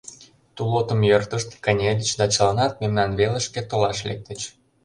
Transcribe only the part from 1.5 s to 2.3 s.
кынельыч да